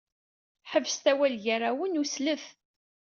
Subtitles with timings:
[0.71, 2.45] Ḥebset awal gar-awen u slet!